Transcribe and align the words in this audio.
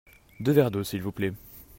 Deux 0.39 0.53
verres 0.53 0.71
d'eau 0.71 0.83
s'il 0.83 1.03
vous 1.03 1.11
plait. 1.11 1.31